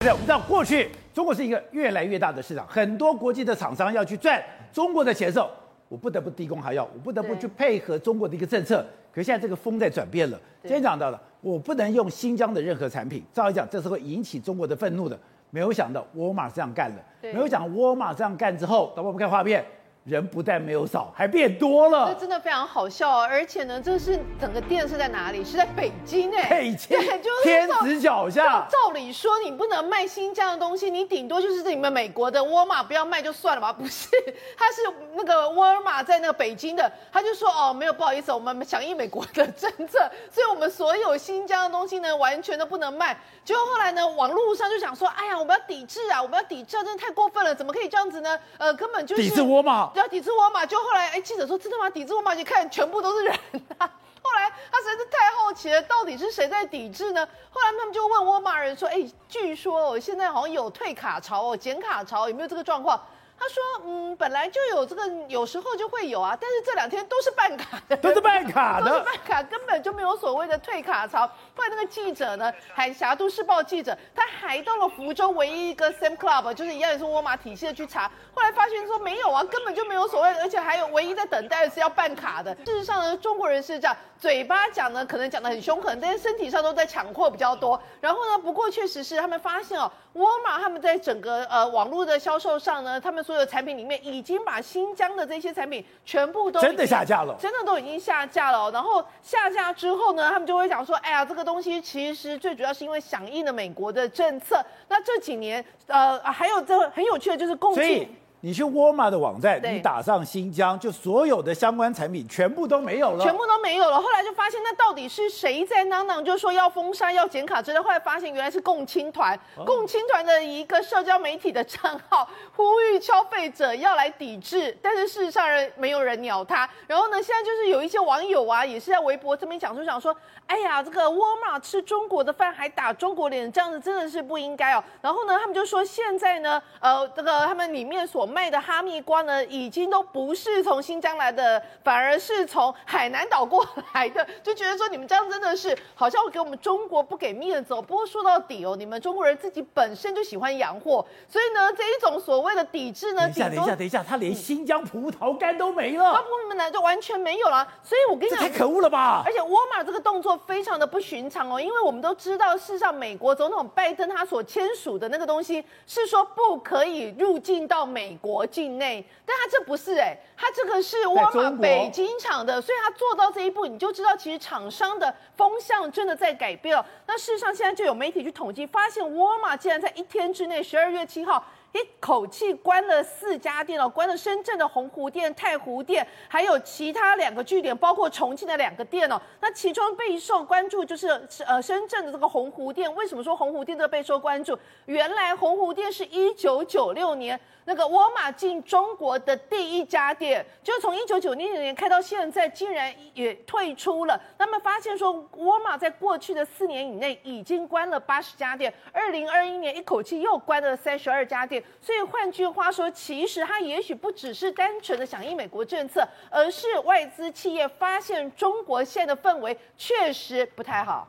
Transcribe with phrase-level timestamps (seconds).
[0.00, 4.40] 对，我们知道过去中国是一个越来越大的市场，很多国际的厂商要去赚
[4.72, 5.50] 中国的钱的时候，
[5.88, 8.86] 我不得不低工还要，我不得不去配合中国的一个政策。
[9.12, 15.18] 可是现在这个风在转变了，今天讲到了，我不能用新疆的任何产品，照理讲这是会引起中国的愤怒的。
[15.50, 19.64] 没有想到沃尔玛这样干了，没有想到沃尔玛这样干之后，等我们看画面。
[20.08, 22.12] 人不但没有少，还变多了。
[22.12, 23.26] 这真的非常好笑啊！
[23.28, 25.44] 而且呢，这是整个店是在哪里？
[25.44, 28.66] 是在北京哎，北京，对，就是天子脚下。
[28.70, 33.70] 照理说，你不能卖新疆的东西，你顶多就是你们美国的沃尔玛不要卖就算了吧？
[33.70, 34.08] 不是，
[34.56, 34.80] 他是
[35.14, 43.18] 那个沃尔玛在那个北京的，他就说哦，没有，不好意思，我们响应美国的政策，所以我们所有新疆的东西呢，完全都不能卖。
[43.44, 48.38] 结果后来呢，网络上就想说，哎呀，我们要抵制啊，我们要抵制啊，真的太过分了，怎么可以这样子呢？
[48.56, 49.90] 呃，根本就是抵制沃尔玛。
[49.98, 51.90] 要抵制沃尔玛，就后来哎，记者说真的吗？
[51.90, 53.34] 抵制沃尔玛，你看全部都是人
[53.78, 53.86] 啊。
[54.20, 57.26] 后来他实在是太好奇了，到底是谁在抵制呢？
[57.50, 58.96] 后来他们就问沃尔玛人说，哎，
[59.28, 63.00] 据说哦，现在好像有退卡潮哦，减卡潮，有没有这个状况？
[63.38, 71.26] 他说：“嗯，本来就有这个，有时候就会有啊，但是这两天都是办卡的，都是办卡的，都是办卡，根本就没有所谓的退卡潮。
[71.54, 82.54] 后来那个记者呢，海峡都市报记者，他还到了福州唯一一个 Sam Club，就是一样也是沃尔玛体系的去查，后来发现说没有啊，根本就没有所谓，而且还有唯一在等待的是要办卡的。
[82.66, 87.80] 事实上呢，中国人是这样，嘴巴讲呢可能讲的很凶狠，但是身体上都在抢货比较多。
[88.00, 98.70] 然后呢，不过确实是他们发现哦，沃尔玛他们在整个呃网络的销售上呢，他们所有产品里面。”已经把新疆的这些产品全部都真的下架了，真的都已经下架了。
[98.70, 104.64] 然后下架之后呢，他们就会讲说：“哎呀，这个东西其实最主要是因为响应了美国的政策。
[104.88, 108.08] 那这几年，呃，还有这很有趣的就是共进。”
[108.40, 114.00] 你去沃尔玛的网站，你打上新疆，就所有的相关产品全部都没有了，全部都没有了。
[114.00, 117.80] 后来就发现，那到底是谁在嚷嚷，就说要封杀、要剪卡之类。
[117.80, 126.68] 后来发现，原来是共青团，哦、共青团的一个社交媒体的账号，呼吁消费者要来抵制，但是事实上人没有人鸟他。
[126.86, 130.16] 然后呢，现在就是有一些网友啊，也是在微博这边讲就想说，
[130.46, 134.84] 哎呀，这个沃尔玛吃中国的饭还打中国脸，这样子真的是不应该哦。
[135.00, 147.82] 然后呢，他们就说现在呢，呃，这个他们里面所卖的哈密瓜呢，已经都不是从新疆来的，反而是从海南岛过来的，就觉得说你们这样真的是好像给我们中国不给面子哦。
[147.82, 157.66] 不过说到底哦，你们中国人自己本身就喜欢洋货，所以呢，这一种所谓的抵制呢，等一下，等一下，等一下，他连新疆葡萄干都没了，他不然就完全没有了。
[157.82, 159.22] 所以我跟你讲，这太可恶了吧！
[159.24, 168.48] 而且沃尔玛这个动作非常的不寻常哦，因为我们都知道，事实上美国总统拜登他所签署的那个东西是说不可以入境到美国。
[168.50, 176.84] 境内，但他这不是哎、欸，他这个是沃尔玛北京厂的，所以他做到这一步，你就知道其实厂商的风向真的在改变了。
[177.06, 181.44] 那事实上，现在就有媒体去统计，发现沃尔玛竟然在一天之内，十二月七号。
[181.72, 189.20] 一口气关了四家店哦，关了深圳的洪湖店、太湖店，还有其他两个据点，包括重庆的两个店哦。
[189.42, 191.08] 那其中备受关注就是
[191.46, 192.92] 呃深圳的这个洪湖店。
[192.94, 194.58] 为什么说洪湖店这个备受关注？
[194.86, 204.18] 原来洪湖店是一九九六年那个沃沃尔玛进中国的第一家店，就从一九九零年开到现在，竟然也退出了。
[204.38, 211.62] 那么发现说，沃尔玛在过去的四年以内已经关了八十家店，二零二一年一口气又关了三十二家店。
[211.82, 221.06] 所以换句话说，其实它也许不只是单纯的响应美国政策，而是外资企业发现中国现在的氛围确实不太好。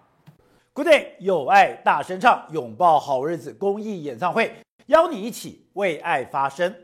[0.74, 4.54] Good day，有爱大声唱，拥抱好日子公益演唱会，
[4.88, 6.76] 邀你一起为爱发声。